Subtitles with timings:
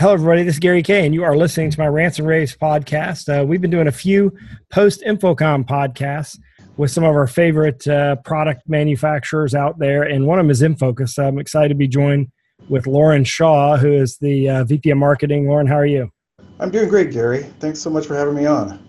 [0.00, 0.44] Hello, everybody.
[0.44, 3.28] This is Gary Kay, and you are listening to my Rants and Raves podcast.
[3.28, 4.34] Uh, we've been doing a few
[4.70, 6.38] post InfoComm podcasts
[6.78, 10.62] with some of our favorite uh, product manufacturers out there, and one of them is
[10.62, 11.22] Infocus.
[11.22, 12.32] I'm excited to be joined
[12.70, 15.46] with Loren Shaw, who is the uh, VP of Marketing.
[15.46, 16.10] Loren, how are you?
[16.60, 17.42] I'm doing great, Gary.
[17.58, 18.82] Thanks so much for having me on.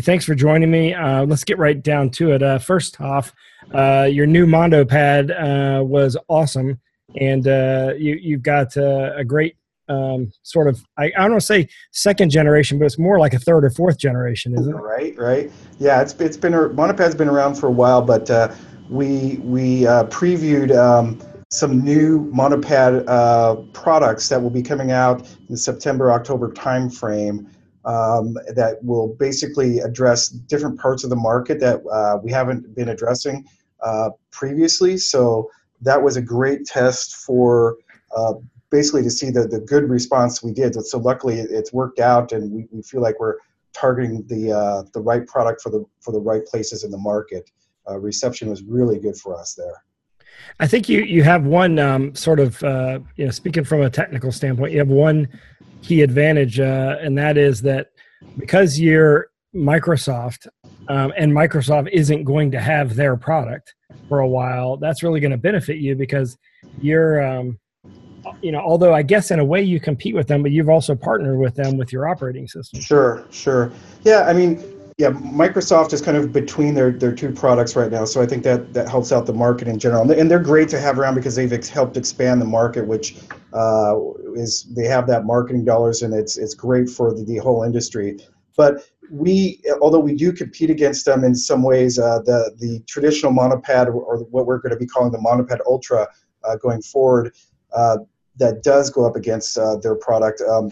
[0.00, 0.94] Thanks for joining me.
[0.94, 2.42] Uh, let's get right down to it.
[2.42, 3.34] Uh, first off,
[3.74, 6.80] uh, your new Mondopad was awesome,
[7.20, 9.56] and you, have got a great
[9.90, 13.34] um, sort of I, I don't want to say second generation, but it's more like
[13.34, 14.78] a third or fourth generation, isn't it?
[14.78, 15.50] Right, right.
[15.78, 18.54] Yeah, it's it's been Mondopad's been around for a while, but uh,
[18.88, 25.20] we we uh, previewed um, some new Mondopad uh, products that will be coming out
[25.20, 27.46] in the September October timeframe.
[27.86, 32.90] Um, that will basically address different parts of the market that uh, we haven't been
[32.90, 33.46] addressing
[33.82, 34.98] uh, previously.
[34.98, 37.78] So that was a great test for
[38.14, 38.34] uh,
[38.70, 40.74] basically to see the, the good response we did.
[40.86, 43.36] So luckily it's worked out and we, we feel like we're
[43.72, 47.50] targeting the, uh, the right product for the, for the right places in the market.
[47.88, 49.84] Uh, reception was really good for us there.
[50.58, 53.90] I think you, you have one um, sort of, uh, you know, speaking from a
[53.90, 55.28] technical standpoint, you have one
[55.82, 57.90] key advantage, uh, and that is that
[58.38, 60.46] because you're Microsoft
[60.88, 63.74] um, and Microsoft isn't going to have their product
[64.08, 66.38] for a while, that's really going to benefit you because
[66.80, 67.58] you're, um,
[68.42, 70.94] you know, although I guess in a way you compete with them, but you've also
[70.94, 72.80] partnered with them with your operating system.
[72.80, 73.72] Sure, sure.
[74.04, 74.62] Yeah, I mean,
[74.98, 78.42] yeah, Microsoft is kind of between their, their two products right now, so I think
[78.44, 81.34] that that helps out the market in general, and they're great to have around because
[81.34, 83.16] they've ex- helped expand the market, which
[83.54, 83.96] uh,
[84.34, 88.18] is they have that marketing dollars, and it's it's great for the, the whole industry.
[88.56, 93.32] But we, although we do compete against them in some ways, uh, the the traditional
[93.32, 96.08] Mondopad or what we're going to be calling the Mondopad Ultra
[96.44, 97.34] uh, going forward
[97.72, 97.98] uh,
[98.36, 100.70] that does go up against uh, their product um,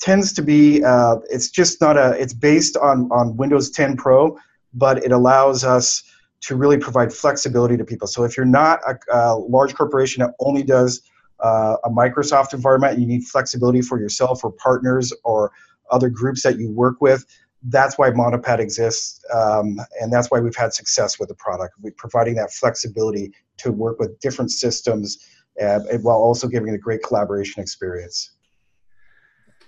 [0.00, 4.36] tends to be uh, it's just not a it's based on on windows 10 pro
[4.74, 6.02] but it allows us
[6.40, 10.32] to really provide flexibility to people so if you're not a, a large corporation that
[10.40, 11.02] only does
[11.40, 15.52] uh, a microsoft environment you need flexibility for yourself or partners or
[15.90, 17.24] other groups that you work with
[17.68, 21.74] that's why Mondopad exists, um, and that's why we've had success with the product.
[21.80, 25.18] We're providing that flexibility to work with different systems
[25.60, 28.32] uh, while also giving a great collaboration experience.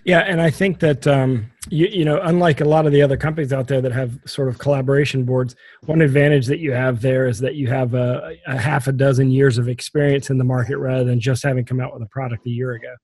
[0.04, 3.16] Yeah, and I think that um, you, you know, unlike a lot of the other
[3.16, 5.56] companies out there that have sort of collaboration boards,
[5.86, 9.30] one advantage that you have there is that you have a, a half a dozen
[9.30, 12.46] years of experience in the market rather than just having come out with a product
[12.46, 12.94] a year ago.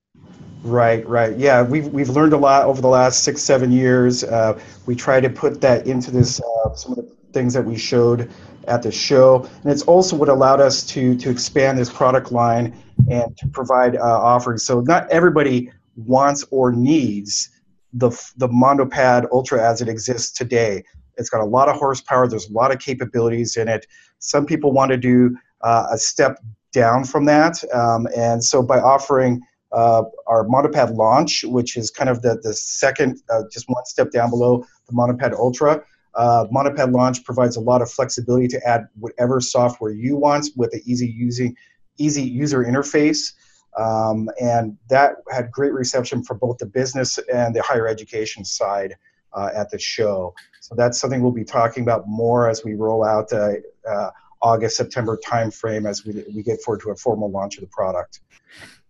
[0.63, 1.35] Right, right.
[1.37, 4.23] Yeah, we've we've learned a lot over the last six, seven years.
[4.23, 7.77] Uh, we try to put that into this uh, some of the things that we
[7.77, 8.29] showed
[8.67, 9.47] at the show.
[9.63, 12.75] And it's also what allowed us to, to expand this product line
[13.09, 14.63] and to provide uh, offerings.
[14.63, 17.49] So not everybody wants or needs
[17.93, 20.83] the, the MondoPad Ultra as it exists today.
[21.17, 22.27] It's got a lot of horsepower.
[22.27, 23.85] There's a lot of capabilities in it.
[24.19, 26.37] Some people want to do uh, a step
[26.71, 27.61] down from that.
[27.73, 29.41] Um, and so by offering
[29.71, 34.11] uh, our MondoPad Launch, which is kind of the, the second, uh, just one step
[34.11, 35.83] down below the MondoPad Ultra,
[36.15, 40.73] uh, Mondopad Launch provides a lot of flexibility to add whatever software you want with
[40.73, 41.55] an easy using,
[41.97, 43.33] easy user interface.
[43.77, 48.95] Um, and that had great reception for both the business and the higher education side
[49.33, 50.33] uh, at the show.
[50.59, 53.53] So that's something we'll be talking about more as we roll out uh,
[53.89, 54.09] uh,
[54.41, 58.19] August September timeframe as we, we get forward to a formal launch of the product.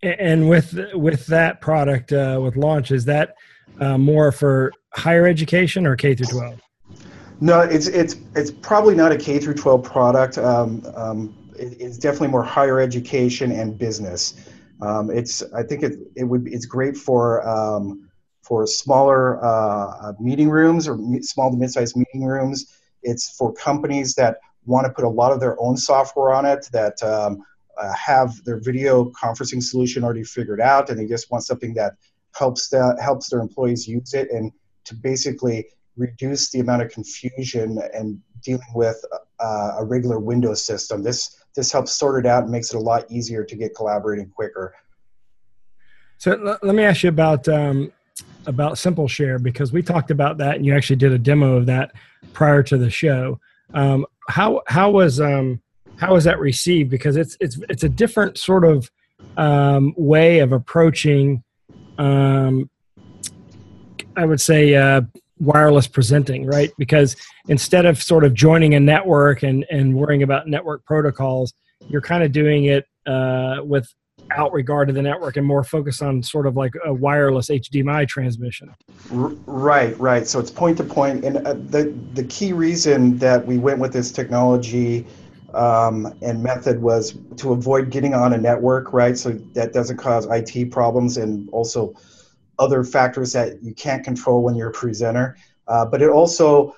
[0.01, 3.35] And with with that product uh, with launch, is that
[3.79, 6.61] uh, more for higher education or K through 12?
[7.43, 10.37] No, it's it's it's probably not a K through 12 product.
[10.37, 14.35] Um, um, it, it's definitely more higher education and business.
[14.79, 18.07] Um, it's I think it it would it's great for um,
[18.43, 22.77] for smaller uh, meeting rooms or small to mid-sized meeting rooms.
[23.01, 26.69] It's for companies that want to put a lot of their own software on it
[26.73, 27.43] that um,
[27.75, 31.93] uh, have their video conferencing solution already figured out, and they just want something that
[32.37, 34.51] helps that helps their employees use it and
[34.83, 35.65] to basically
[35.97, 39.03] reduce the amount of confusion and dealing with
[39.39, 41.03] uh, a regular Windows system.
[41.03, 44.29] This this helps sort it out and makes it a lot easier to get collaborating
[44.29, 44.73] quicker.
[46.17, 47.91] So l- let me ask you about um,
[48.45, 51.91] about SimpleShare because we talked about that and you actually did a demo of that
[52.33, 53.39] prior to the show.
[53.73, 55.61] Um, how how was um,
[55.97, 56.89] how was that received?
[56.89, 58.89] Because it's it's it's a different sort of
[59.37, 61.43] um, way of approaching.
[61.97, 62.69] Um,
[64.15, 65.01] I would say uh,
[65.41, 66.71] wireless presenting, right?
[66.77, 67.15] Because
[67.47, 71.53] instead of sort of joining a network and, and worrying about network protocols,
[71.89, 73.91] you're kind of doing it uh, with
[74.37, 78.07] out regard to the network and more focused on sort of like a wireless HDMI
[78.07, 78.73] transmission.
[79.09, 80.27] Right, right.
[80.27, 83.91] So it's point to point, and uh, the the key reason that we went with
[83.91, 85.05] this technology
[85.53, 89.17] um, and method was to avoid getting on a network, right?
[89.17, 91.93] So that doesn't cause IT problems and also
[92.61, 95.35] other factors that you can't control when you're a presenter.
[95.67, 96.75] Uh, but it also,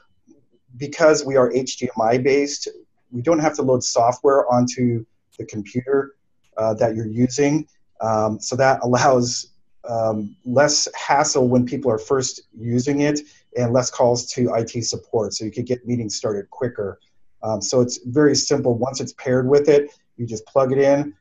[0.78, 2.70] because we are HDMI based,
[3.12, 5.06] we don't have to load software onto
[5.38, 6.16] the computer
[6.58, 7.68] uh, that you're using.
[8.00, 9.54] Um, so that allows
[9.88, 13.20] um, less hassle when people are first using it
[13.58, 15.34] and less calls to IT support.
[15.34, 17.00] So you could get meetings started quicker.
[17.44, 18.78] Um, so it's very simple.
[18.78, 21.14] Once it's paired with it, you just plug it in,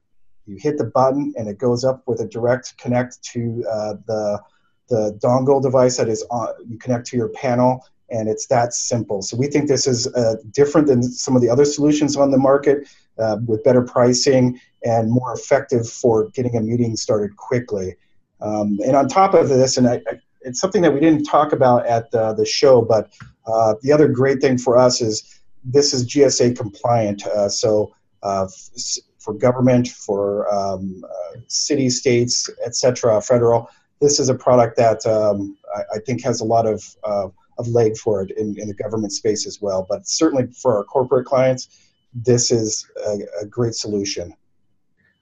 [0.46, 4.40] you hit the button, and it goes up with a direct connect to uh, the
[4.92, 6.48] the dongle device that is on.
[6.68, 9.22] You connect to your panel, and it's that simple.
[9.22, 12.38] So we think this is uh, different than some of the other solutions on the
[12.38, 12.86] market
[13.18, 17.96] uh, with better pricing and more effective for getting a meeting started quickly.
[18.42, 21.52] Um, and on top of this, and I, I, it's something that we didn't talk
[21.52, 23.10] about at the, the show, but
[23.46, 27.24] uh, the other great thing for us is this is GSA compliant.
[27.26, 33.70] Uh, so uh, f- for government, for um, uh, city, states, etc., federal,
[34.02, 36.84] this is a product that um, I, I, think has a lot of
[37.58, 39.86] of leg for it in, in the government space as well.
[39.88, 44.34] But certainly for our corporate clients, this is a, a great solution.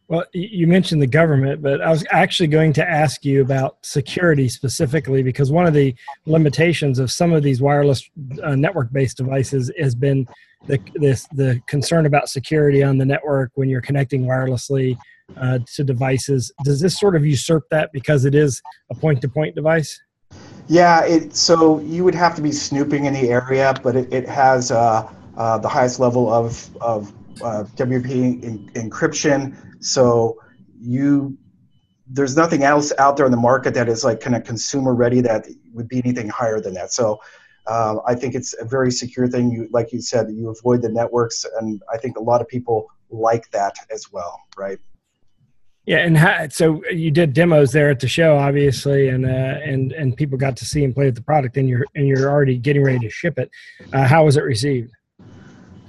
[0.08, 4.48] Well, you mentioned the government, but I was actually going to ask you about security
[4.48, 5.94] specifically because one of the
[6.26, 8.10] limitations of some of these wireless
[8.42, 10.26] uh, network-based devices has been
[10.66, 14.98] the this the concern about security on the network when you're connecting wirelessly
[15.36, 16.52] uh, to devices.
[16.64, 18.60] Does this sort of usurp that because it is
[18.90, 20.00] a point-to-point device?
[20.68, 24.28] Yeah, it, so you would have to be snooping in the area, but it, it
[24.28, 27.12] has uh, uh, the highest level of, of
[27.42, 29.56] uh, WP in, encryption.
[29.84, 30.38] So
[30.80, 31.36] you
[32.12, 35.20] there's nothing else out there in the market that is like kind of consumer ready
[35.20, 36.92] that would be anything higher than that.
[36.92, 37.20] So
[37.68, 39.50] uh, I think it's a very secure thing.
[39.50, 42.88] You like you said, you avoid the networks, and I think a lot of people
[43.10, 44.78] like that as well, right?
[45.86, 49.28] Yeah, and how, so you did demos there at the show, obviously, and uh,
[49.64, 52.30] and and people got to see and play with the product, and you're and you're
[52.30, 53.50] already getting ready to ship it.
[53.92, 54.92] Uh, how was it received?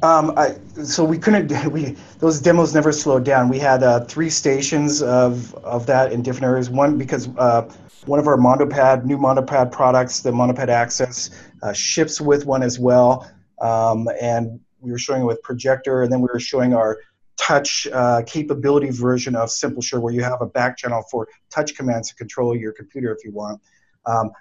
[0.04, 1.52] Um, I, so we couldn't.
[1.72, 3.50] We those demos never slowed down.
[3.50, 6.70] We had uh, three stations of of that in different areas.
[6.70, 7.70] One because uh,
[8.06, 11.30] one of our MondoPad new MondoPad products, the MondoPad Access,
[11.62, 13.30] uh, ships with one as well.
[13.62, 16.98] Um, and we were showing it with projector, and then we were showing our
[17.42, 22.10] touch uh, capability version of SimpleShare, where you have a back channel for touch commands
[22.10, 23.60] to control your computer if you want.
[24.06, 24.32] Um,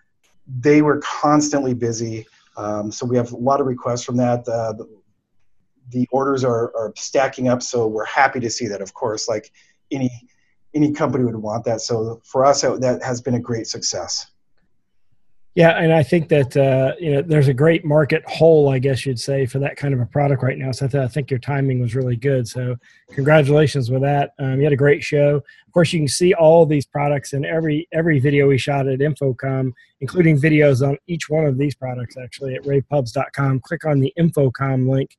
[0.46, 2.26] they were constantly busy.
[2.56, 4.40] Um, so we have a lot of requests from that.
[4.46, 5.00] Uh, the,
[5.90, 8.82] the orders are, are stacking up, so we're happy to see that.
[8.82, 9.50] Of course, like
[9.90, 10.10] any
[10.72, 11.80] any company would want that.
[11.80, 14.30] So for us, that has been a great success.
[15.56, 19.04] Yeah, and I think that uh, you know there's a great market hole, I guess
[19.04, 20.70] you'd say, for that kind of a product right now.
[20.70, 22.46] So I, th- I think your timing was really good.
[22.46, 22.76] So
[23.10, 24.32] congratulations with that.
[24.38, 25.36] Um, you had a great show.
[25.36, 29.00] Of course, you can see all these products in every every video we shot at
[29.00, 32.16] InfoComm, including videos on each one of these products.
[32.16, 33.60] Actually, at ravepubs.com.
[33.60, 35.16] Click on the InfoComm link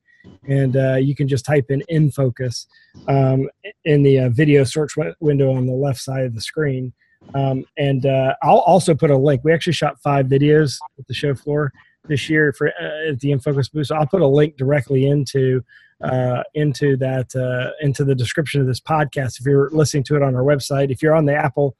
[0.48, 2.66] and uh, you can just type in InFocus
[3.08, 3.48] um,
[3.84, 6.92] in the uh, video search window on the left side of the screen
[7.34, 11.14] um, and uh, i'll also put a link we actually shot five videos at the
[11.14, 11.72] show floor
[12.08, 15.62] this year for uh, at the infocus booth so i'll put a link directly into
[16.02, 20.22] uh, into that uh, into the description of this podcast if you're listening to it
[20.22, 21.76] on our website if you're on the apple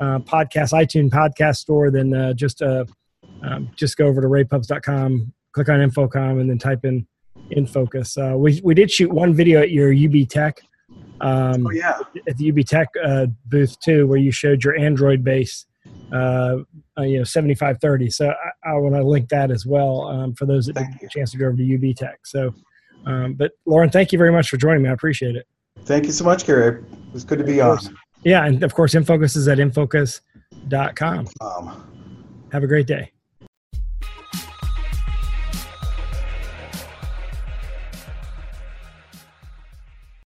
[0.00, 2.62] podcast itunes podcast store then uh, just
[3.42, 7.06] um, just go over to ravepubs.com, click on InfoComm and then type in
[7.50, 8.16] InFocus.
[8.16, 10.60] Uh, we we did shoot one video at your UB Tech.
[11.20, 15.24] Um, oh yeah, at the UB Tech uh, booth too, where you showed your Android
[15.24, 15.66] base,
[16.12, 16.56] uh,
[16.98, 18.10] uh you know, seventy five thirty.
[18.10, 21.04] So I, I want to link that as well um, for those that didn't get
[21.04, 22.26] a chance to go over to UB Tech.
[22.26, 22.54] So,
[23.06, 24.88] um, but Loren, thank you very much for joining me.
[24.88, 25.46] I appreciate it.
[25.84, 26.82] Thank you so much, Gary.
[26.82, 27.78] It was good to be on.
[28.24, 31.28] Yeah, and of course, Infocus is at infocus.com.
[31.40, 33.12] Um, Have a great day.